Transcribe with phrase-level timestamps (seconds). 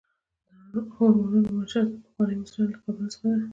[0.71, 3.45] د هرمونو منشا د پخوانیو مصریانو له قبرونو څخه ده.